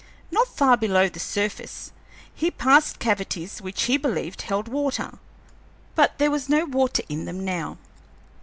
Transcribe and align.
Not 0.31 0.47
far 0.47 0.77
below 0.77 1.09
the 1.09 1.19
surface 1.19 1.91
he 2.33 2.49
passed 2.49 2.97
cavities 2.97 3.61
which 3.61 3.83
he 3.83 3.97
believed 3.97 4.41
held 4.41 4.67
water; 4.67 5.19
but 5.93 6.17
there 6.17 6.31
was 6.31 6.49
no 6.49 6.65
water 6.65 7.03
in 7.07 7.25
them 7.25 7.45
now. 7.45 7.77